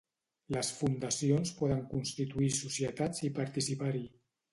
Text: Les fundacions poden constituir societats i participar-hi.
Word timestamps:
Les 0.53 0.69
fundacions 0.77 1.51
poden 1.59 1.83
constituir 1.91 2.49
societats 2.61 3.21
i 3.29 3.31
participar-hi. 3.37 4.03